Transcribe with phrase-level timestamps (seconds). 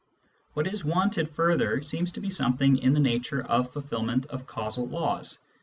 [0.55, 4.87] What is wanted further seems to be something in the nature of fulfilment of causal
[4.87, 5.37] laws.